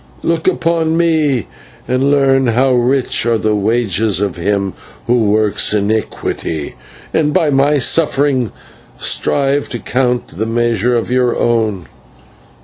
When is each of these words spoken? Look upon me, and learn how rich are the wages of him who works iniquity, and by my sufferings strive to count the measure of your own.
Look 0.23 0.47
upon 0.47 0.97
me, 0.97 1.45
and 1.87 2.09
learn 2.09 2.47
how 2.47 2.73
rich 2.73 3.23
are 3.27 3.37
the 3.37 3.53
wages 3.53 4.19
of 4.19 4.35
him 4.35 4.73
who 5.05 5.29
works 5.29 5.75
iniquity, 5.75 6.73
and 7.13 7.35
by 7.35 7.51
my 7.51 7.77
sufferings 7.77 8.49
strive 8.97 9.69
to 9.69 9.77
count 9.77 10.29
the 10.29 10.47
measure 10.47 10.97
of 10.97 11.11
your 11.11 11.37
own. 11.37 11.85